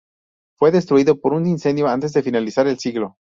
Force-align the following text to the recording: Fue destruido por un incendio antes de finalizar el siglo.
Fue 0.57 0.71
destruido 0.71 1.21
por 1.21 1.33
un 1.33 1.45
incendio 1.45 1.85
antes 1.87 2.11
de 2.13 2.23
finalizar 2.23 2.65
el 2.65 2.79
siglo. 2.79 3.17